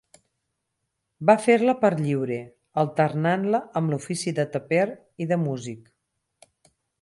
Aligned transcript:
Va 1.29 1.35
fer-la 1.43 1.75
per 1.83 1.91
lliure, 1.99 2.37
alternant-la 2.85 3.59
amb 3.83 3.95
l'ofici 3.95 4.35
de 4.41 4.47
taper 4.57 4.83
i 5.27 5.29
de 5.35 5.39
músic. 5.45 5.93